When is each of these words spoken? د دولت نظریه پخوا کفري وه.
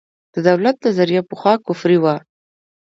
د 0.33 0.35
دولت 0.47 0.75
نظریه 0.85 1.21
پخوا 1.29 1.53
کفري 1.65 1.97
وه. 2.03 2.15